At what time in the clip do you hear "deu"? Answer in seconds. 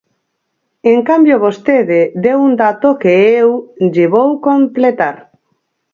2.25-2.37